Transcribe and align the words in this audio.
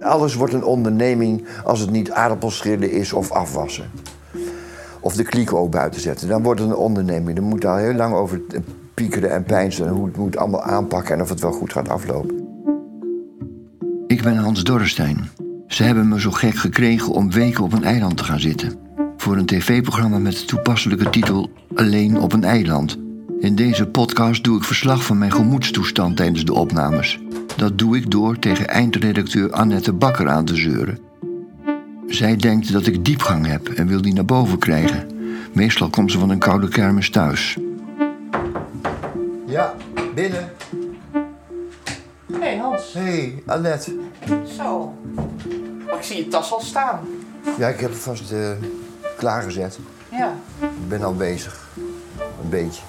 Alles 0.00 0.34
wordt 0.34 0.52
een 0.52 0.64
onderneming 0.64 1.44
als 1.64 1.80
het 1.80 1.90
niet 1.90 2.10
aardappelschillen 2.10 2.90
is 2.90 3.12
of 3.12 3.30
afwassen. 3.30 3.90
Of 5.00 5.14
de 5.14 5.22
klieken 5.22 5.58
ook 5.58 5.70
buiten 5.70 6.00
zetten. 6.00 6.28
Dan 6.28 6.42
wordt 6.42 6.60
het 6.60 6.70
een 6.70 6.76
onderneming. 6.76 7.36
Dan 7.36 7.48
moet 7.48 7.60
daar 7.60 7.78
heel 7.78 7.94
lang 7.94 8.14
over 8.14 8.40
piekeren 8.94 9.30
en 9.30 9.44
pijnsen... 9.44 9.86
en 9.86 9.92
hoe 9.92 10.06
het 10.06 10.16
moet 10.16 10.36
allemaal 10.36 10.62
aanpakken 10.62 11.14
en 11.14 11.22
of 11.22 11.28
het 11.28 11.40
wel 11.40 11.52
goed 11.52 11.72
gaat 11.72 11.88
aflopen. 11.88 12.48
Ik 14.06 14.22
ben 14.22 14.36
Hans 14.36 14.64
Dorrestein. 14.64 15.28
Ze 15.66 15.82
hebben 15.82 16.08
me 16.08 16.20
zo 16.20 16.30
gek 16.30 16.54
gekregen 16.54 17.12
om 17.12 17.32
weken 17.32 17.64
op 17.64 17.72
een 17.72 17.84
eiland 17.84 18.16
te 18.16 18.24
gaan 18.24 18.40
zitten. 18.40 18.78
Voor 19.16 19.36
een 19.36 19.46
tv-programma 19.46 20.18
met 20.18 20.32
de 20.32 20.44
toepasselijke 20.44 21.10
titel 21.10 21.50
Alleen 21.74 22.20
op 22.20 22.32
een 22.32 22.44
eiland. 22.44 22.98
In 23.40 23.54
deze 23.54 23.86
podcast 23.86 24.44
doe 24.44 24.56
ik 24.56 24.64
verslag 24.64 25.04
van 25.04 25.18
mijn 25.18 25.32
gemoedstoestand 25.32 26.16
tijdens 26.16 26.44
de 26.44 26.54
opnames. 26.54 27.20
Dat 27.56 27.78
doe 27.78 27.96
ik 27.96 28.10
door 28.10 28.38
tegen 28.38 28.68
eindredacteur 28.68 29.50
Annette 29.50 29.92
Bakker 29.92 30.28
aan 30.28 30.44
te 30.44 30.56
zeuren. 30.56 30.98
Zij 32.06 32.36
denkt 32.36 32.72
dat 32.72 32.86
ik 32.86 33.04
diepgang 33.04 33.46
heb 33.46 33.68
en 33.68 33.86
wil 33.86 34.02
die 34.02 34.14
naar 34.14 34.24
boven 34.24 34.58
krijgen. 34.58 35.06
Meestal 35.52 35.90
komt 35.90 36.12
ze 36.12 36.18
van 36.18 36.30
een 36.30 36.38
koude 36.38 36.68
kermis 36.68 37.10
thuis. 37.10 37.58
Ja, 39.46 39.74
binnen. 40.14 40.48
Hé 42.32 42.38
hey 42.38 42.56
Hans, 42.56 42.92
Hé, 42.92 43.00
hey, 43.00 43.42
Annette. 43.46 43.98
zo. 44.56 44.94
Oh, 45.86 45.96
ik 45.96 46.02
zie 46.02 46.16
je 46.16 46.28
tas 46.28 46.52
al 46.52 46.60
staan. 46.60 47.00
Ja, 47.58 47.68
ik 47.68 47.80
heb 47.80 47.90
het 47.90 47.98
vast 47.98 48.32
eh, 48.32 48.50
klaargezet. 49.16 49.78
Ja. 50.10 50.34
Ik 50.60 50.88
ben 50.88 51.02
al 51.02 51.14
bezig. 51.14 51.68
Een 52.42 52.48
beetje. 52.48 52.82